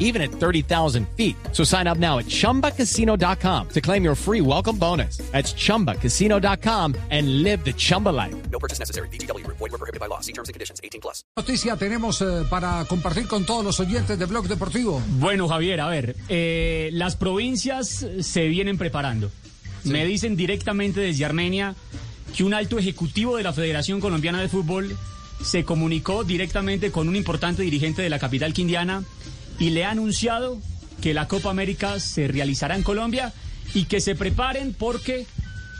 even 0.00 0.20
at 0.20 0.32
30,000 0.32 1.06
feet. 1.16 1.36
So 1.52 1.62
sign 1.62 1.86
up 1.86 1.98
now 1.98 2.18
at 2.18 2.26
chumbacasino.com 2.26 3.68
to 3.68 3.80
claim 3.80 4.02
your 4.02 4.16
free 4.16 4.40
welcome 4.40 4.76
bonus. 4.76 5.18
That's 5.30 5.54
chumbacasino.com 5.54 6.96
and 7.10 7.44
live 7.44 7.64
the 7.64 7.72
Chumba 7.72 8.08
life. 8.08 8.34
No 8.50 8.58
purchase 8.58 8.80
necessary. 8.80 9.08
BGW. 9.10 9.46
Void 9.46 9.60
were 9.60 9.78
prohibited 9.78 10.00
by 10.00 10.06
law. 10.06 10.20
See 10.20 10.32
terms 10.32 10.48
and 10.48 10.54
conditions. 10.54 10.80
18 10.82 11.00
plus. 11.00 11.24
noticia 11.36 11.76
tenemos 11.76 12.20
eh, 12.22 12.44
para 12.48 12.84
compartir 12.86 13.26
con 13.26 13.44
todos 13.44 13.64
los 13.64 13.80
oyentes 13.80 14.18
de 14.18 14.26
Blog 14.26 14.48
Deportivo? 14.48 15.02
Bueno, 15.18 15.48
Javier, 15.48 15.80
a 15.80 15.88
ver, 15.88 16.16
eh, 16.28 16.90
las 16.92 17.16
provincias 17.16 18.06
se 18.20 18.48
vienen 18.48 18.78
preparando. 18.78 19.30
Me 19.84 20.04
dicen 20.04 20.36
directamente 20.36 21.00
desde 21.00 21.24
Armenia 21.24 21.74
que 22.36 22.44
un 22.44 22.54
alto 22.54 22.78
ejecutivo 22.78 23.36
de 23.36 23.42
la 23.42 23.52
Federación 23.52 24.00
Colombiana 24.00 24.40
de 24.40 24.48
Fútbol 24.48 24.96
se 25.42 25.64
comunicó 25.64 26.24
directamente 26.24 26.90
con 26.90 27.08
un 27.08 27.16
importante 27.16 27.62
dirigente 27.62 28.02
de 28.02 28.10
la 28.10 28.18
capital 28.18 28.52
quindiana 28.52 29.02
y 29.60 29.70
le 29.70 29.84
ha 29.84 29.90
anunciado 29.92 30.58
que 31.00 31.14
la 31.14 31.28
Copa 31.28 31.50
América 31.50 32.00
se 32.00 32.26
realizará 32.26 32.74
en 32.74 32.82
Colombia 32.82 33.32
y 33.74 33.84
que 33.84 34.00
se 34.00 34.16
preparen 34.16 34.74
porque 34.76 35.26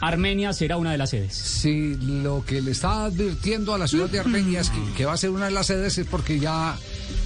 Armenia 0.00 0.52
será 0.52 0.76
una 0.76 0.92
de 0.92 0.98
las 0.98 1.10
sedes. 1.10 1.34
Si 1.34 1.94
lo 1.96 2.44
que 2.44 2.62
le 2.62 2.70
está 2.70 3.04
advirtiendo 3.06 3.74
a 3.74 3.78
la 3.78 3.88
ciudad 3.88 4.08
de 4.08 4.20
Armenia 4.20 4.60
es 4.60 4.70
que, 4.70 4.78
que 4.96 5.04
va 5.04 5.14
a 5.14 5.16
ser 5.16 5.30
una 5.30 5.46
de 5.46 5.50
las 5.50 5.66
sedes 5.66 5.98
es 5.98 6.06
porque 6.06 6.38
ya 6.38 6.76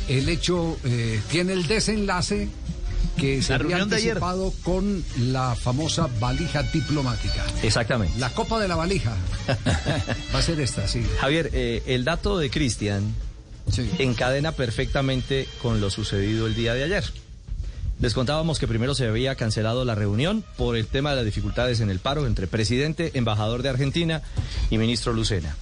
el 0.08 0.28
hecho 0.28 0.78
eh, 0.84 1.20
tiene 1.30 1.52
el 1.52 1.66
desenlace 1.66 2.48
que 3.16 3.42
se 3.42 3.54
había 3.54 3.76
anticipado 3.76 4.52
con 4.62 5.04
la 5.18 5.54
famosa 5.54 6.08
valija 6.18 6.62
diplomática. 6.64 7.44
Exactamente. 7.62 8.18
La 8.18 8.30
copa 8.30 8.58
de 8.58 8.66
la 8.66 8.76
valija 8.76 9.14
va 10.34 10.38
a 10.38 10.42
ser 10.42 10.58
esta, 10.60 10.88
sí. 10.88 11.04
Javier, 11.20 11.50
eh, 11.52 11.82
el 11.86 12.04
dato 12.04 12.38
de 12.38 12.50
Cristian 12.50 13.14
Sí. 13.70 13.90
encadena 13.98 14.52
perfectamente 14.52 15.48
con 15.62 15.80
lo 15.80 15.90
sucedido 15.90 16.46
el 16.46 16.54
día 16.54 16.74
de 16.74 16.84
ayer. 16.84 17.04
Les 18.00 18.12
contábamos 18.12 18.58
que 18.58 18.66
primero 18.66 18.94
se 18.94 19.06
había 19.06 19.34
cancelado 19.36 19.84
la 19.84 19.94
reunión 19.94 20.44
por 20.56 20.76
el 20.76 20.86
tema 20.86 21.10
de 21.10 21.16
las 21.16 21.24
dificultades 21.24 21.80
en 21.80 21.90
el 21.90 22.00
paro 22.00 22.26
entre 22.26 22.46
presidente, 22.46 23.12
embajador 23.14 23.62
de 23.62 23.68
Argentina 23.68 24.22
y 24.70 24.78
ministro 24.78 25.12
Lucena. 25.12 25.56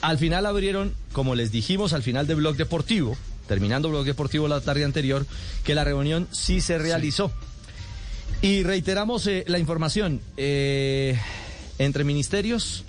Al 0.00 0.18
final 0.18 0.46
abrieron, 0.46 0.94
como 1.12 1.34
les 1.34 1.50
dijimos 1.50 1.92
al 1.92 2.02
final 2.02 2.26
de 2.26 2.34
Blog 2.34 2.56
Deportivo, 2.56 3.16
terminando 3.48 3.88
Blog 3.88 4.04
Deportivo 4.04 4.46
la 4.46 4.60
tarde 4.60 4.84
anterior, 4.84 5.26
que 5.64 5.74
la 5.74 5.84
reunión 5.84 6.28
sí 6.30 6.60
se 6.60 6.78
realizó. 6.78 7.32
Y 8.42 8.62
reiteramos 8.62 9.26
eh, 9.26 9.44
la 9.48 9.58
información. 9.58 10.20
eh, 10.36 11.18
entre 11.78 12.04
ministerios 12.04 12.84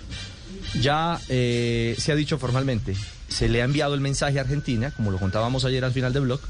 ya 0.78 1.20
eh, 1.28 1.94
se 1.98 2.12
ha 2.12 2.14
dicho 2.14 2.38
formalmente, 2.38 2.94
se 3.28 3.48
le 3.48 3.62
ha 3.62 3.64
enviado 3.64 3.94
el 3.94 4.00
mensaje 4.00 4.38
a 4.38 4.42
Argentina, 4.42 4.90
como 4.92 5.10
lo 5.10 5.18
contábamos 5.18 5.64
ayer 5.64 5.84
al 5.84 5.92
final 5.92 6.12
del 6.12 6.22
blog, 6.24 6.40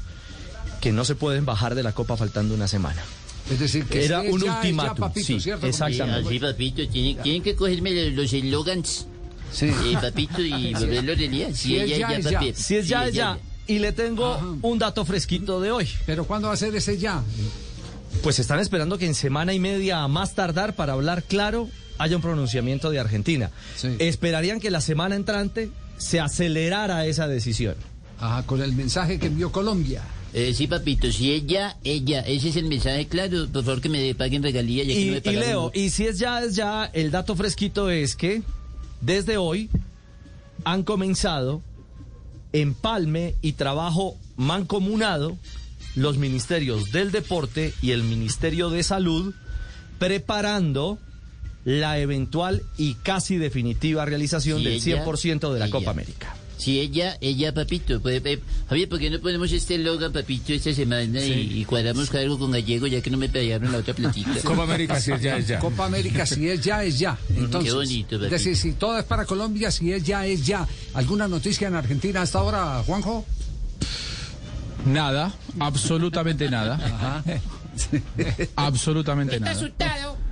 que 0.79 0.91
no 0.91 1.05
se 1.05 1.15
pueden 1.15 1.45
bajar 1.45 1.75
de 1.75 1.83
la 1.83 1.91
Copa 1.93 2.17
faltando 2.17 2.53
una 2.53 2.67
semana. 2.67 3.01
Es 3.51 3.59
decir, 3.59 3.85
que 3.85 4.05
Era 4.05 4.19
un 4.21 4.25
ya, 4.25 4.35
es 4.37 4.43
ya, 4.43 4.55
ultimátum, 4.57 4.95
papito, 4.97 5.25
sí, 5.27 5.39
¿cierto? 5.39 5.67
exactamente. 5.67 6.27
Así, 6.27 6.39
papito, 6.39 6.87
tienen, 6.87 7.17
tienen 7.21 7.43
que 7.43 7.55
cogerme 7.55 8.11
los- 8.11 8.31
eslogans, 8.33 9.07
Sí. 9.51 9.65
eh, 9.65 9.97
papito, 10.01 10.41
y 10.41 10.73
volverlo 10.73 11.15
realidad. 11.15 11.49
Si 11.49 11.55
Si 11.69 11.75
es 11.77 11.91
es 11.91 11.97
ya, 11.97 12.19
ya, 12.19 12.39
es. 12.41 12.57
Si 12.57 12.75
es 12.77 12.87
ya, 12.87 13.07
es 13.07 13.13
ya. 13.13 13.37
Y 13.67 13.79
le 13.79 13.91
tengo 13.91 14.33
Ajá. 14.33 14.45
un 14.61 14.79
dato 14.79 15.03
fresquito 15.05 15.59
de 15.59 15.71
hoy. 15.71 15.87
Pero 16.05 16.25
¿cuándo 16.25 16.47
va 16.47 16.53
a 16.53 16.57
ser 16.57 16.73
ese 16.75 16.97
ya? 16.97 17.21
Pues 18.23 18.39
están 18.39 18.59
esperando 18.59 18.97
que 18.97 19.05
en 19.05 19.15
semana 19.15 19.53
y 19.53 19.59
media 19.59 20.03
a 20.03 20.07
más 20.07 20.33
tardar 20.35 20.75
para 20.75 20.93
hablar 20.93 21.23
claro 21.23 21.69
haya 22.01 22.15
un 22.15 22.21
pronunciamiento 22.21 22.89
de 22.89 22.99
Argentina. 22.99 23.51
Sí. 23.75 23.95
Esperarían 23.99 24.59
que 24.59 24.71
la 24.71 24.81
semana 24.81 25.15
entrante 25.15 25.69
se 25.97 26.19
acelerara 26.19 27.05
esa 27.05 27.27
decisión. 27.27 27.75
Ajá, 28.19 28.43
con 28.45 28.61
el 28.61 28.73
mensaje 28.73 29.19
que 29.19 29.27
envió 29.27 29.51
Colombia. 29.51 30.03
Eh, 30.33 30.53
sí, 30.53 30.67
papito, 30.67 31.11
si 31.11 31.33
es 31.33 31.45
ya, 31.45 31.77
es 31.83 32.05
ya. 32.05 32.21
Ese 32.21 32.49
es 32.49 32.55
el 32.55 32.65
mensaje 32.65 33.07
claro. 33.07 33.47
Por 33.51 33.63
favor, 33.63 33.81
que 33.81 33.89
me 33.89 34.15
paguen 34.15 34.41
regalías. 34.43 34.87
Ya 34.87 34.93
que 34.93 35.01
Y, 35.01 35.05
no 35.07 35.11
me 35.13 35.31
y. 35.31 35.35
Leo, 35.35 35.71
y 35.73 35.89
si 35.89 36.07
es 36.07 36.19
ya, 36.19 36.41
es 36.41 36.55
ya, 36.55 36.89
el 36.93 37.11
dato 37.11 37.35
fresquito 37.35 37.89
es 37.89 38.15
que 38.15 38.41
desde 39.01 39.37
hoy 39.37 39.69
han 40.63 40.83
comenzado 40.83 41.61
empalme 42.53 43.35
y 43.41 43.53
trabajo 43.53 44.17
mancomunado 44.37 45.37
los 45.95 46.17
ministerios 46.17 46.91
del 46.91 47.11
deporte 47.11 47.73
y 47.81 47.91
el 47.91 48.03
Ministerio 48.03 48.69
de 48.69 48.83
Salud 48.83 49.33
preparando 49.99 50.97
la 51.65 51.99
eventual 51.99 52.63
y 52.77 52.95
casi 52.95 53.37
definitiva 53.37 54.05
realización 54.05 54.59
Sí, 54.59 54.63
del 54.65 54.73
ella, 54.73 55.05
100% 55.05 55.53
de 55.53 55.59
la 55.59 55.65
ella. 55.65 55.71
Copa 55.71 55.91
América. 55.91 56.35
Si 56.57 56.79
es 56.79 56.91
ya, 56.91 57.17
papito. 57.55 57.99
Pues, 58.01 58.21
eh, 58.23 58.39
Javier, 58.69 58.87
¿por 58.87 58.99
qué 58.99 59.09
no 59.09 59.19
ponemos 59.19 59.51
este 59.51 59.75
eslogan, 59.75 60.13
papito, 60.13 60.53
esta 60.53 60.71
semana 60.73 61.19
y, 61.19 61.59
y 61.59 61.65
cuadramos 61.65 62.13
algo 62.13 62.37
con 62.37 62.51
gallego 62.51 62.85
ya 62.85 63.01
que 63.01 63.09
no 63.09 63.17
me 63.17 63.29
pagaron 63.29 63.71
la 63.71 63.79
otra 63.79 63.95
platita? 63.95 64.29
Copa 64.43 64.61
América, 64.63 64.99
si 65.01 65.11
es 65.11 65.21
ya, 65.23 65.37
es 65.37 65.47
ya. 65.47 65.57
Copa 65.57 65.87
América, 65.87 66.23
si 66.27 66.47
es 66.47 66.61
ya, 66.61 66.83
es 66.83 66.99
ya. 66.99 67.17
Entonces, 67.35 67.71
Qué 67.71 67.75
bonito, 67.75 68.15
es 68.15 68.21
papito. 68.21 68.29
decir, 68.35 68.55
si 68.55 68.73
todo 68.73 68.99
es 68.99 69.05
para 69.05 69.25
Colombia, 69.25 69.71
si 69.71 69.91
es 69.91 70.03
ya, 70.03 70.23
es 70.27 70.45
ya. 70.45 70.67
¿Alguna 70.93 71.27
noticia 71.27 71.67
en 71.67 71.73
Argentina 71.73 72.21
hasta 72.21 72.37
ahora, 72.37 72.83
Juanjo? 72.85 73.25
Nada, 74.85 75.33
absolutamente 75.59 76.47
nada. 76.49 77.23
Absolutamente 78.55 79.39
nada. 79.39 79.51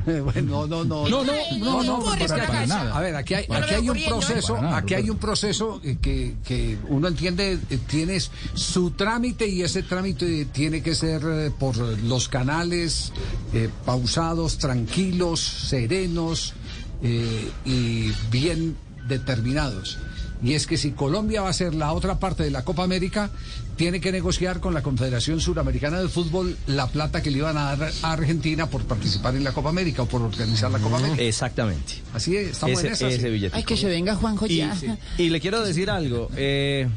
bueno, 0.23 0.67
no, 0.67 0.83
no, 0.83 1.07
No, 1.07 1.23
no, 1.23 1.33
no, 1.59 1.83
no, 1.83 1.99
porque 1.99 2.25
es 2.25 2.31
que 2.31 2.41
para 2.41 2.61
aquí-. 2.61 2.71
A 2.71 2.99
ver, 2.99 3.15
aquí 3.15 3.33
hay, 3.33 3.45
aquí 3.49 3.73
hay 3.75 3.89
un 3.89 4.03
proceso, 4.07 4.57
aquí 4.57 4.93
hay 4.93 5.09
un 5.09 5.17
proceso 5.17 5.81
que, 6.01 6.35
que 6.43 6.77
uno 6.87 7.07
entiende, 7.07 7.59
eh, 7.69 7.79
tienes 7.87 8.31
su 8.53 8.91
trámite 8.91 9.47
y 9.47 9.61
ese 9.61 9.83
trámite 9.83 10.45
tiene 10.45 10.81
que 10.81 10.95
ser 10.95 11.21
eh, 11.25 11.51
por 11.57 11.77
los 11.77 12.27
canales 12.29 13.11
eh, 13.53 13.69
pausados, 13.85 14.57
tranquilos, 14.57 15.39
serenos 15.39 16.53
eh, 17.01 17.51
y 17.65 18.11
bien 18.29 18.75
determinados. 19.07 19.97
Y 20.41 20.53
es 20.53 20.67
que 20.67 20.77
si 20.77 20.91
Colombia 20.91 21.41
va 21.41 21.49
a 21.49 21.53
ser 21.53 21.75
la 21.75 21.91
otra 21.91 22.17
parte 22.17 22.43
de 22.43 22.51
la 22.51 22.63
Copa 22.63 22.83
América, 22.83 23.29
tiene 23.75 23.99
que 23.99 24.11
negociar 24.11 24.61
con 24.61 24.73
la 24.73 24.81
Confederación 24.81 25.41
Suramericana 25.41 25.99
de 25.99 26.07
Fútbol 26.07 26.55
la 26.67 26.87
plata 26.87 27.21
que 27.21 27.29
le 27.29 27.39
iban 27.39 27.57
a 27.57 27.75
dar 27.75 27.91
a 28.03 28.11
Argentina 28.13 28.69
por 28.69 28.83
participar 28.85 29.35
en 29.35 29.43
la 29.43 29.51
Copa 29.51 29.69
América 29.69 30.03
o 30.03 30.05
por 30.05 30.21
organizar 30.21 30.71
la 30.71 30.79
Copa 30.79 30.97
América. 30.97 31.21
Exactamente. 31.21 31.95
Así 32.13 32.37
es, 32.37 32.51
estamos 32.51 32.77
Ese, 32.79 32.87
en 32.87 32.93
esa. 32.93 33.07
ese 33.09 33.39
sí. 33.39 33.49
Ay, 33.51 33.63
que 33.63 33.75
se 33.75 33.87
venga 33.87 34.15
Juanjo 34.15 34.47
Y, 34.47 34.57
ya. 34.57 34.77
y 35.17 35.29
le 35.29 35.41
quiero 35.41 35.61
decir 35.61 35.89
algo. 35.89 36.29
eh, 36.37 36.87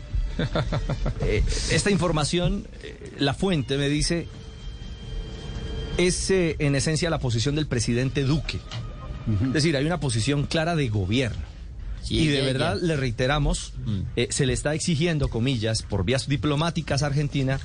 eh, 1.20 1.42
esta 1.70 1.90
información, 1.90 2.66
eh, 2.82 3.12
la 3.18 3.34
fuente 3.34 3.76
me 3.76 3.88
dice, 3.88 4.28
es 5.98 6.30
eh, 6.30 6.56
en 6.58 6.74
esencia 6.74 7.10
la 7.10 7.18
posición 7.18 7.54
del 7.54 7.66
presidente 7.66 8.22
Duque. 8.22 8.60
Es 9.46 9.52
decir, 9.52 9.76
hay 9.76 9.84
una 9.86 10.00
posición 10.00 10.46
clara 10.46 10.74
de 10.74 10.88
gobierno. 10.88 11.51
Sí, 12.02 12.18
y 12.18 12.26
de 12.28 12.38
ya, 12.38 12.44
verdad 12.44 12.78
ya. 12.80 12.86
le 12.86 12.96
reiteramos, 12.96 13.72
eh, 14.16 14.28
se 14.30 14.46
le 14.46 14.52
está 14.52 14.74
exigiendo, 14.74 15.28
comillas, 15.28 15.82
por 15.82 16.04
vías 16.04 16.28
diplomáticas 16.28 17.02
a 17.02 17.06
Argentina, 17.06 17.60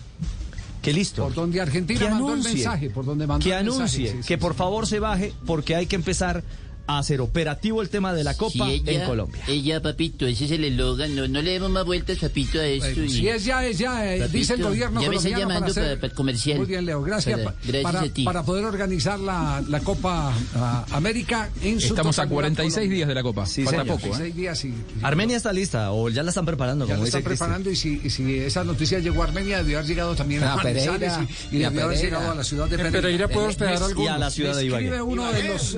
que 0.82 0.94
listo. 0.94 1.24
Por 1.24 1.34
donde 1.34 1.60
Argentina 1.60 2.00
que 2.00 2.10
mandó 2.10 2.28
el 2.28 2.34
anuncie, 2.34 2.54
mensaje, 2.54 2.90
por 2.90 3.06
donde 3.06 3.28
mandó 3.28 3.44
que 3.44 3.50
el 3.50 3.66
mensaje, 3.66 3.80
anuncie, 3.80 4.08
sí, 4.08 4.18
sí, 4.22 4.28
que 4.28 4.36
sí. 4.36 4.38
por 4.38 4.54
favor 4.54 4.88
se 4.88 5.00
baje, 5.00 5.34
porque 5.46 5.76
hay 5.76 5.86
que 5.88 5.96
empezar 5.96 6.44
a 6.88 7.00
hacer 7.00 7.22
operativo 7.22 7.82
el 7.82 7.90
tema 7.90 8.14
de 8.14 8.24
la 8.24 8.34
Copa 8.36 8.52
Si 8.66 8.72
ella, 8.72 8.92
en 9.04 9.06
Colombia. 9.08 9.42
Ella, 9.48 9.82
papito, 9.82 10.26
ese 10.26 10.46
es 10.46 10.52
el 10.52 10.64
eslogan. 10.64 11.16
No, 11.16 11.28
no 11.28 11.42
le 11.42 11.52
demos 11.52 11.70
más 11.70 11.86
vueltas, 11.86 12.18
papito, 12.18 12.60
a 12.60 12.66
esto. 12.66 12.88
Bueno, 12.88 13.04
y- 13.06 13.10
si 13.10 13.28
es 13.28 13.44
ya, 13.46 13.66
es 13.66 13.78
ya, 13.78 14.14
eh, 14.16 14.20
Papito, 14.20 14.38
dice 14.38 14.54
el 14.54 14.64
gobierno 14.64 15.02
ya 15.02 15.10
me 15.10 15.16
está 15.18 15.30
colombiano 15.30 15.54
llamando 15.54 15.72
hacer- 15.72 15.84
para- 15.84 15.96
para 15.98 16.08
el 16.08 16.14
comercial. 16.14 16.58
Muy 16.58 16.68
bien, 16.68 16.86
Leo, 16.86 17.02
gracias. 17.02 17.40
Para- 17.40 17.52
pa- 17.52 17.58
gracias 17.64 17.84
para, 17.84 18.00
a 18.02 18.10
ti. 18.10 18.24
para 18.24 18.44
poder 18.44 18.66
organizar 18.66 19.20
la, 19.20 19.64
la 19.68 19.80
Copa 19.82 20.34
ah, 20.56 20.86
América 20.92 21.50
en 21.62 21.80
su 21.82 21.88
Estamos 21.88 22.18
a 22.20 22.24
totalidad 22.24 22.34
46 22.36 22.74
Colombia. 22.76 22.96
días 22.98 23.08
de 23.10 23.16
la 23.16 23.24
Copa. 23.24 23.46
Sí, 23.46 23.64
Falta 23.64 23.82
señor. 23.82 23.96
poco, 23.96 24.08
¿eh? 24.08 24.10
46 24.10 24.36
días 24.36 24.66
y, 24.66 24.68
y- 24.70 24.74
Armenia 25.04 25.38
está 25.38 25.52
lista 25.54 25.92
o 25.92 26.10
ya 26.10 26.24
la 26.24 26.30
están 26.30 26.46
preparando, 26.46 26.86
ya 26.88 26.94
como 26.96 27.06
dice 27.06 27.18
están 27.18 27.30
Cristian. 27.30 27.48
preparando 27.50 27.70
y 27.72 27.76
si, 27.76 28.02
y 28.04 28.10
si 28.10 28.38
esa 28.40 28.64
noticia 28.64 29.00
llegó 29.00 29.22
a 29.24 29.26
Armenia 29.26 29.58
debió 29.58 29.78
haber 29.80 29.90
llegado 29.90 30.16
también 30.16 30.44
a, 30.44 30.54
A 30.54 30.56
Manizales 30.58 31.14
Pereira, 31.14 31.28
y, 31.52 31.56
y 31.56 31.60
y 31.60 31.64
a 31.64 31.70
debió 31.70 31.84
haber 31.86 31.98
llegado 32.00 32.32
a 32.32 32.36
la 32.36 32.44
ciudad 32.44 32.66
de 32.68 32.78
Pereira. 32.78 32.92
Pereira 33.02 33.28
puedo 33.28 33.48
hospedar 33.48 33.80
Me- 33.80 33.86
algunos. 33.86 34.04
Y 34.06 34.08
a 34.08 34.18
la 34.18 34.30
ciudad 34.32 34.56
de 34.56 34.68
escribe 34.68 34.86
Ibagué. 34.88 35.02
uno 35.02 35.32
de 35.32 35.44
los 35.44 35.78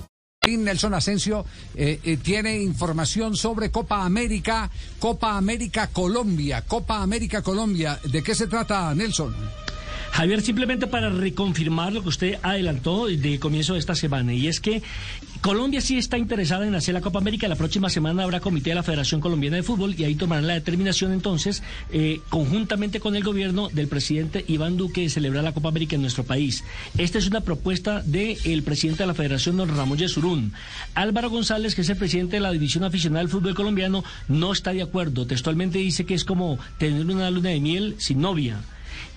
Nelson 0.43 0.95
Asensio 0.95 1.45
eh, 1.75 1.99
eh, 2.03 2.17
tiene 2.17 2.59
información 2.59 3.35
sobre 3.35 3.69
Copa 3.69 4.03
América, 4.03 4.71
Copa 4.97 5.37
América 5.37 5.85
Colombia, 5.93 6.63
Copa 6.67 7.03
América 7.03 7.43
Colombia. 7.43 7.99
¿De 8.03 8.23
qué 8.23 8.33
se 8.33 8.47
trata, 8.47 8.91
Nelson? 8.95 9.35
Javier, 10.11 10.41
simplemente 10.41 10.87
para 10.87 11.09
reconfirmar 11.09 11.93
lo 11.93 12.03
que 12.03 12.09
usted 12.09 12.39
adelantó 12.43 13.07
de 13.07 13.39
comienzo 13.39 13.73
de 13.73 13.79
esta 13.79 13.95
semana, 13.95 14.33
y 14.33 14.47
es 14.47 14.59
que 14.59 14.81
Colombia 15.41 15.81
sí 15.81 15.97
está 15.97 16.19
interesada 16.19 16.67
en 16.67 16.75
hacer 16.75 16.93
la 16.93 17.01
Copa 17.01 17.17
América. 17.17 17.47
La 17.47 17.55
próxima 17.55 17.89
semana 17.89 18.21
habrá 18.23 18.41
comité 18.41 18.69
de 18.69 18.75
la 18.75 18.83
Federación 18.83 19.21
Colombiana 19.21 19.55
de 19.55 19.63
Fútbol 19.63 19.95
y 19.97 20.03
ahí 20.03 20.13
tomarán 20.13 20.45
la 20.45 20.53
determinación 20.53 21.13
entonces, 21.13 21.63
eh, 21.91 22.19
conjuntamente 22.29 22.99
con 22.99 23.15
el 23.15 23.23
gobierno 23.23 23.69
del 23.69 23.87
presidente 23.87 24.45
Iván 24.47 24.77
Duque, 24.77 25.01
de 25.01 25.09
celebrar 25.09 25.43
la 25.43 25.53
Copa 25.53 25.69
América 25.69 25.95
en 25.95 26.01
nuestro 26.01 26.23
país. 26.23 26.63
Esta 26.97 27.17
es 27.17 27.27
una 27.27 27.41
propuesta 27.41 28.01
del 28.01 28.61
presidente 28.61 29.01
de 29.01 29.07
la 29.07 29.15
Federación, 29.15 29.57
don 29.57 29.75
Ramón 29.75 29.97
Yesurún. 29.97 30.53
Álvaro 30.93 31.31
González, 31.31 31.73
que 31.73 31.81
es 31.81 31.89
el 31.89 31.97
presidente 31.97 32.35
de 32.35 32.41
la 32.41 32.51
División 32.51 32.83
Aficionada 32.83 33.21
del 33.21 33.31
Fútbol 33.31 33.55
Colombiano, 33.55 34.03
no 34.27 34.51
está 34.51 34.73
de 34.73 34.83
acuerdo. 34.83 35.25
Textualmente 35.25 35.79
dice 35.79 36.05
que 36.05 36.13
es 36.13 36.25
como 36.25 36.59
tener 36.77 37.03
una 37.05 37.31
luna 37.31 37.49
de 37.49 37.59
miel 37.59 37.95
sin 37.97 38.21
novia. 38.21 38.59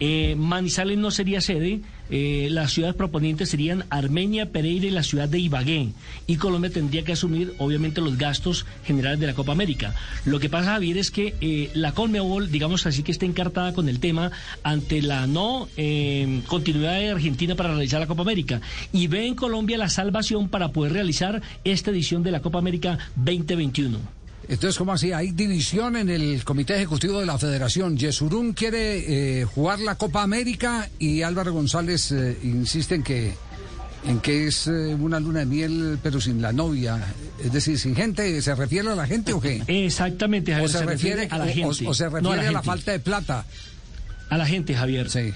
Eh, 0.00 0.34
Manizales 0.36 0.98
no 0.98 1.10
sería 1.10 1.40
sede, 1.40 1.80
eh, 2.10 2.48
las 2.50 2.72
ciudades 2.72 2.94
proponientes 2.94 3.48
serían 3.48 3.84
Armenia, 3.88 4.50
Pereira 4.50 4.86
y 4.86 4.90
la 4.90 5.02
ciudad 5.02 5.28
de 5.28 5.38
Ibagué. 5.38 5.88
Y 6.26 6.36
Colombia 6.36 6.70
tendría 6.70 7.02
que 7.02 7.12
asumir, 7.12 7.54
obviamente, 7.58 8.00
los 8.00 8.18
gastos 8.18 8.66
generales 8.84 9.20
de 9.20 9.26
la 9.26 9.34
Copa 9.34 9.52
América. 9.52 9.94
Lo 10.24 10.38
que 10.38 10.50
pasa, 10.50 10.72
Javier, 10.72 10.98
es 10.98 11.10
que 11.10 11.34
eh, 11.40 11.70
la 11.74 11.92
Conmebol, 11.92 12.50
digamos 12.50 12.86
así, 12.86 13.02
que 13.02 13.12
está 13.12 13.24
encartada 13.24 13.72
con 13.72 13.88
el 13.88 14.00
tema 14.00 14.32
ante 14.62 15.00
la 15.00 15.26
no 15.26 15.68
eh, 15.76 16.42
continuidad 16.46 16.98
de 16.98 17.10
Argentina 17.10 17.54
para 17.54 17.70
realizar 17.70 18.00
la 18.00 18.06
Copa 18.06 18.22
América. 18.22 18.60
Y 18.92 19.06
ve 19.06 19.26
en 19.26 19.34
Colombia 19.34 19.78
la 19.78 19.88
salvación 19.88 20.48
para 20.48 20.72
poder 20.72 20.92
realizar 20.92 21.40
esta 21.64 21.90
edición 21.90 22.22
de 22.22 22.32
la 22.32 22.42
Copa 22.42 22.58
América 22.58 22.98
2021. 23.16 24.23
Entonces, 24.48 24.76
¿cómo 24.76 24.92
así? 24.92 25.12
Hay 25.12 25.30
división 25.32 25.96
en 25.96 26.10
el 26.10 26.44
Comité 26.44 26.74
Ejecutivo 26.76 27.20
de 27.20 27.26
la 27.26 27.38
Federación. 27.38 27.96
Yesurún 27.96 28.52
quiere 28.52 29.40
eh, 29.40 29.44
jugar 29.44 29.80
la 29.80 29.94
Copa 29.94 30.22
América 30.22 30.88
y 30.98 31.22
Álvaro 31.22 31.52
González 31.52 32.12
eh, 32.12 32.36
insiste 32.42 32.94
en 32.96 33.02
que, 33.02 33.32
en 34.06 34.20
que 34.20 34.48
es 34.48 34.66
eh, 34.66 34.94
una 34.94 35.18
luna 35.18 35.40
de 35.40 35.46
miel, 35.46 35.98
pero 36.02 36.20
sin 36.20 36.42
la 36.42 36.52
novia. 36.52 37.02
Es 37.42 37.52
decir, 37.52 37.78
sin 37.78 37.96
gente. 37.96 38.40
¿Se 38.42 38.54
refiere 38.54 38.88
a 38.90 38.94
la 38.94 39.06
gente 39.06 39.32
o 39.32 39.40
qué? 39.40 39.62
Exactamente, 39.66 40.52
Javier. 40.52 40.70
O 40.70 40.72
se, 40.72 40.84
refiere, 40.84 41.28
a 41.30 41.38
la 41.38 41.46
gente. 41.46 41.86
O, 41.86 41.90
o 41.90 41.94
se 41.94 42.04
refiere 42.04 42.22
No, 42.22 42.32
a, 42.32 42.36
la, 42.36 42.42
gente. 42.42 42.62
falta 42.62 42.92
de 42.92 42.98
plata. 43.00 43.44
A 44.28 44.36
la 44.36 44.46
gente, 44.46 44.74
Javier. 44.74 45.10
Sí. 45.10 45.32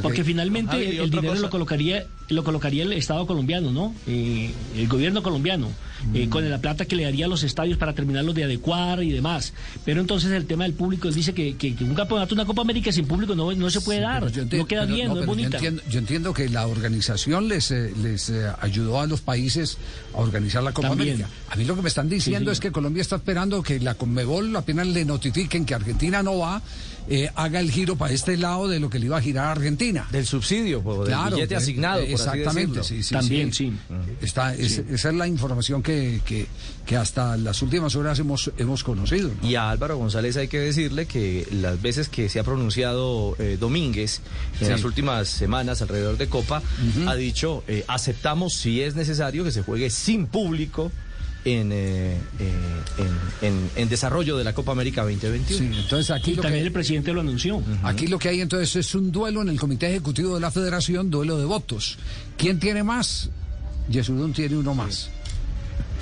Porque 0.00 0.24
finalmente 0.24 0.98
el, 1.02 1.10
dinero 1.10 1.30
cosa. 1.34 1.42
lo 1.42 1.50
colocaría 1.50 2.06
lo 2.28 2.44
colocaría 2.44 2.84
el 2.84 2.92
Estado 2.94 3.26
colombiano, 3.26 3.72
¿no? 3.72 3.94
Eh, 4.06 4.50
el 4.76 4.88
gobierno 4.88 5.22
colombiano, 5.22 5.68
eh, 6.14 6.28
con 6.30 6.48
la 6.48 6.58
plata 6.58 6.86
que 6.86 6.96
le 6.96 7.02
daría 7.04 7.26
a 7.26 7.28
los 7.28 7.42
estadios 7.42 7.76
para 7.76 7.92
terminarlos 7.92 8.34
de 8.34 8.44
adecuar 8.44 9.02
y 9.02 9.10
demás. 9.10 9.52
Pero 9.84 10.00
entonces 10.00 10.30
el 10.32 10.46
tema 10.46 10.64
del 10.64 10.72
público, 10.72 11.08
él 11.08 11.14
dice 11.14 11.34
que, 11.34 11.56
que- 11.56 11.74
que 11.74 11.84
un 11.84 11.94
campeonato, 11.94 12.34
una 12.34 12.46
Copa 12.46 12.62
América 12.62 12.90
sin 12.90 13.04
público 13.04 13.34
no, 13.34 13.52
no 13.52 13.68
se 13.68 13.82
puede 13.82 13.98
Sí, 13.98 14.02
dar, 14.04 14.22
no 14.24 14.30
queda 14.66 14.82
pero 14.84 14.86
bien, 14.86 15.08
no, 15.08 15.14
es 15.16 15.20
yo 15.20 15.26
bonita. 15.26 15.56
entiendo, 15.58 15.82
yo 15.90 15.98
entiendo 15.98 16.32
que 16.32 16.48
la 16.48 16.66
organización 16.66 17.48
les, 17.48 17.70
eh, 17.70 17.92
les 18.02 18.32
ayudó 18.60 18.98
a 19.00 19.06
los 19.06 19.20
países 19.20 19.76
a 20.14 20.18
organizar 20.20 20.62
la 20.62 20.72
Copa 20.72 20.88
También. 20.88 21.16
América. 21.16 21.28
A 21.50 21.56
mí 21.56 21.64
lo 21.66 21.76
que 21.76 21.82
me 21.82 21.88
están 21.88 22.08
diciendo 22.08 22.50
es 22.50 22.60
que 22.60 22.72
Colombia 22.72 23.02
está 23.02 23.16
esperando 23.16 23.62
que 23.62 23.78
la 23.78 23.94
Conmebol 23.94 24.56
apenas 24.56 24.86
le 24.86 25.04
notifiquen 25.04 25.66
que 25.66 25.74
Argentina 25.74 26.22
no 26.22 26.38
va, 26.38 26.62
eh, 27.10 27.28
haga 27.34 27.60
el 27.60 27.70
giro 27.70 27.96
para 27.96 28.14
este 28.14 28.38
lado 28.38 28.68
de 28.68 28.80
lo 28.80 28.88
que 28.88 28.98
le 28.98 29.06
iba 29.06 29.18
a 29.18 29.20
girar 29.20 29.46
a 29.48 29.50
Argentina. 29.52 29.81
Del 30.10 30.26
subsidio, 30.26 30.80
o 30.84 31.04
del 31.04 31.16
billete 31.30 31.54
eh, 31.54 31.56
asignado, 31.56 32.00
por 32.02 32.10
exactamente, 32.10 32.84
sí, 32.84 33.02
sí, 33.02 33.12
También, 33.14 33.52
sí. 33.52 33.72
Está, 34.20 34.54
es- 34.54 34.78
Esa 34.78 35.08
es 35.10 35.14
la 35.14 35.26
información 35.26 35.82
que, 35.82 36.20
que, 36.24 36.46
que 36.86 36.96
hasta 36.96 37.36
las 37.36 37.60
últimas 37.62 37.96
horas 37.96 38.18
hemos, 38.20 38.50
hemos 38.58 38.84
conocido. 38.84 39.30
¿no? 39.42 39.48
Y 39.48 39.56
a 39.56 39.70
Álvaro 39.70 39.96
González 39.96 40.36
hay 40.36 40.46
que 40.48 40.60
decirle 40.60 41.06
que 41.06 41.46
las 41.50 41.80
veces 41.82 42.08
que 42.08 42.28
se 42.28 42.38
ha 42.38 42.44
pronunciado 42.44 43.34
eh, 43.38 43.56
Domínguez 43.58 44.20
en 44.60 44.66
Sí. 44.66 44.72
las 44.72 44.84
últimas 44.84 45.28
semanas 45.28 45.82
alrededor 45.82 46.16
de 46.16 46.28
Copa, 46.28 46.62
ha 47.06 47.14
dicho, 47.14 47.64
eh, 47.66 47.84
aceptamos 47.88 48.54
si 48.54 48.82
es 48.82 48.94
necesario 48.94 49.42
que 49.44 49.50
se 49.50 49.62
juegue 49.62 49.90
sin 49.90 50.26
público 50.26 50.92
en, 51.44 51.72
eh, 51.72 52.16
eh, 52.38 52.52
en, 53.42 53.48
en- 53.48 53.70
en 53.76 53.88
desarrollo 53.88 54.36
de 54.36 54.44
la 54.44 54.52
Copa 54.54 54.72
América 54.72 55.02
2021. 55.02 55.58
Sí, 55.74 55.80
entonces 55.80 56.10
aquí 56.10 56.32
Y 56.32 56.34
lo 56.36 56.42
también 56.42 56.62
que... 56.62 56.66
el 56.68 56.72
presidente 56.72 57.12
lo 57.12 57.20
anunció. 57.20 57.62
Aquí 57.82 58.06
lo 58.06 58.18
que 58.18 58.28
hay 58.28 58.40
entonces 58.40 58.76
es 58.76 58.94
un 58.94 59.10
duelo 59.10 59.42
en 59.42 59.48
el 59.48 59.58
Comité 59.58 59.88
Ejecutivo 59.90 60.34
de 60.36 60.40
la 60.40 60.50
Federación, 60.50 61.10
duelo 61.10 61.38
de 61.38 61.44
votos. 61.44 61.98
¿Quién 62.36 62.58
tiene 62.60 62.82
más? 62.82 63.30
Yesudún 63.88 64.32
tiene 64.32 64.56
uno 64.56 64.74
más. 64.74 65.10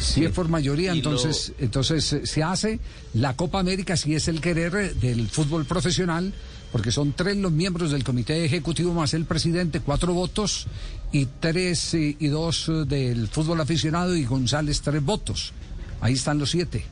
Si 0.00 0.24
es 0.24 0.32
por 0.32 0.48
mayoría, 0.48 0.94
Y 0.94 0.98
entonces, 0.98 1.52
entonces 1.58 2.12
eh, 2.12 2.26
se 2.26 2.42
hace 2.42 2.80
la 3.14 3.36
Copa 3.36 3.60
América 3.60 3.96
si 3.96 4.14
es 4.14 4.28
el 4.28 4.40
querer 4.40 4.74
eh, 4.74 4.94
del 4.94 5.28
fútbol 5.28 5.66
profesional, 5.66 6.32
porque 6.72 6.90
son 6.90 7.12
tres 7.12 7.36
los 7.36 7.52
miembros 7.52 7.90
del 7.90 8.02
Comité 8.02 8.44
Ejecutivo 8.44 8.94
más 8.94 9.14
el 9.14 9.24
presidente, 9.24 9.80
cuatro 9.80 10.14
votos, 10.14 10.66
y 11.12 11.26
tres 11.26 11.94
eh, 11.94 12.16
y 12.18 12.28
dos 12.28 12.70
del 12.86 13.28
fútbol 13.28 13.60
aficionado 13.60 14.16
y 14.16 14.24
González 14.24 14.80
tres 14.80 15.04
votos. 15.04 15.52
Ahí 16.00 16.14
están 16.14 16.38
los 16.38 16.50
siete. 16.50 16.84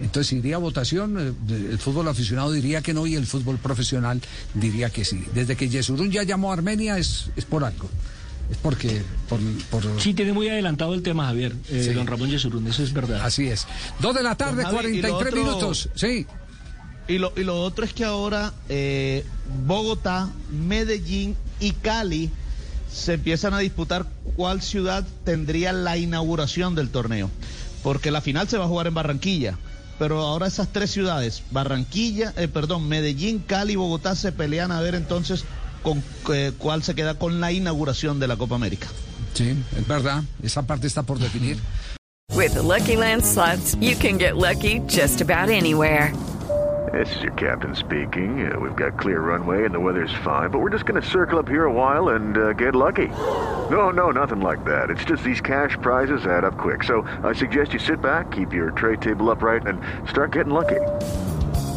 Entonces 0.00 0.32
iría 0.32 0.56
a 0.56 0.58
votación, 0.58 1.36
el 1.46 1.78
fútbol 1.78 2.08
aficionado 2.08 2.52
diría 2.52 2.80
que 2.80 2.94
no 2.94 3.06
y 3.06 3.16
el 3.16 3.26
fútbol 3.26 3.58
profesional 3.58 4.18
diría 4.54 4.88
que 4.88 5.04
sí. 5.04 5.22
Desde 5.34 5.56
que 5.56 5.68
Yesurún 5.68 6.10
ya 6.10 6.22
llamó 6.22 6.50
a 6.50 6.54
Armenia 6.54 6.96
es, 6.96 7.30
es 7.36 7.44
por 7.44 7.64
algo. 7.64 7.90
Es 8.50 8.56
porque... 8.58 9.02
Por, 9.28 9.38
por- 9.70 10.00
Sí, 10.00 10.12
tiene 10.14 10.32
muy 10.32 10.48
adelantado 10.48 10.94
el 10.94 11.02
tema, 11.02 11.26
Javier, 11.26 11.54
eh, 11.68 11.84
Sí. 11.88 11.92
don 11.94 12.06
Ramón 12.06 12.30
Yesurún, 12.30 12.66
eso 12.66 12.82
es 12.82 12.92
verdad. 12.92 13.20
Así 13.24 13.46
es. 13.48 13.66
Dos 14.00 14.14
de 14.14 14.22
la 14.22 14.34
tarde, 14.36 14.64
Javi, 14.64 14.98
y 14.98 15.02
lo 15.02 15.08
43 15.10 15.12
otro- 15.12 15.36
minutos. 15.44 15.88
Sí. 15.94 16.26
Y 17.08 17.18
lo, 17.18 17.32
y 17.36 17.44
lo 17.44 17.60
otro 17.62 17.84
es 17.84 17.92
que 17.92 18.04
ahora 18.04 18.52
eh, 18.68 19.24
Bogotá, 19.66 20.28
Medellín 20.50 21.36
y 21.58 21.72
Cali 21.72 22.30
se 22.92 23.14
empiezan 23.14 23.54
a 23.54 23.58
disputar 23.58 24.06
cuál 24.36 24.62
ciudad 24.62 25.06
tendría 25.24 25.72
la 25.72 25.96
inauguración 25.96 26.74
del 26.74 26.88
torneo. 26.90 27.30
Porque 27.82 28.10
la 28.10 28.20
final 28.20 28.48
se 28.48 28.58
va 28.58 28.64
a 28.64 28.68
jugar 28.68 28.86
en 28.88 28.94
Barranquilla. 28.94 29.58
Pero 29.98 30.20
ahora 30.22 30.46
esas 30.46 30.68
tres 30.72 30.90
ciudades, 30.90 31.42
Barranquilla, 31.50 32.32
eh, 32.36 32.48
perdón, 32.48 32.88
Medellín, 32.88 33.38
Cali 33.40 33.74
y 33.74 33.76
Bogotá 33.76 34.14
se 34.16 34.32
pelean 34.32 34.72
a 34.72 34.80
ver 34.80 34.94
entonces 34.94 35.44
con 35.82 36.02
eh, 36.32 36.52
cuál 36.58 36.82
se 36.82 36.94
queda 36.94 37.14
con 37.14 37.40
la 37.40 37.52
inauguración 37.52 38.20
de 38.20 38.28
la 38.28 38.36
Copa 38.36 38.54
América. 38.54 38.88
Sí, 39.34 39.56
es 39.76 39.86
verdad. 39.86 40.22
Esa 40.42 40.62
parte 40.62 40.86
está 40.86 41.02
por 41.02 41.18
definir. 41.18 41.58
With 42.34 42.54
the 42.54 42.62
Lucky 42.62 42.96
Land 42.96 43.24
slots, 43.24 43.74
you 43.80 43.96
can 43.96 44.16
get 44.16 44.36
lucky 44.36 44.80
just 44.86 45.20
about 45.20 45.50
anywhere. 45.50 46.12
This 46.92 47.14
is 47.16 47.22
your 47.22 47.32
captain 47.34 47.76
speaking. 47.76 48.50
Uh, 48.50 48.58
we've 48.58 48.74
got 48.74 48.98
clear 48.98 49.20
runway 49.20 49.64
and 49.64 49.72
the 49.72 49.78
weather's 49.78 50.14
fine, 50.24 50.50
but 50.50 50.58
we're 50.60 50.70
just 50.70 50.86
going 50.86 51.00
to 51.00 51.06
circle 51.08 51.38
up 51.38 51.48
here 51.48 51.64
a 51.66 51.72
while 51.72 52.10
and 52.10 52.36
uh, 52.36 52.52
get 52.54 52.74
lucky. 52.74 53.08
No, 53.70 53.90
no, 53.90 54.10
nothing 54.10 54.40
like 54.40 54.64
that. 54.64 54.90
It's 54.90 55.04
just 55.04 55.22
these 55.22 55.40
cash 55.40 55.76
prizes 55.82 56.24
add 56.26 56.44
up 56.44 56.56
quick. 56.56 56.82
So 56.82 57.02
I 57.22 57.32
suggest 57.32 57.72
you 57.74 57.78
sit 57.78 58.00
back, 58.00 58.32
keep 58.32 58.52
your 58.52 58.72
tray 58.72 58.96
table 58.96 59.30
upright, 59.30 59.66
and 59.66 59.80
start 60.08 60.32
getting 60.32 60.52
lucky. 60.52 60.80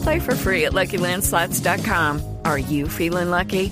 Play 0.03 0.19
for 0.19 0.35
free 0.35 0.65
at 0.65 0.71
LuckyLandSlots.com. 0.71 2.37
Are 2.45 2.57
you 2.57 2.87
feeling 2.87 3.29
lucky? 3.29 3.71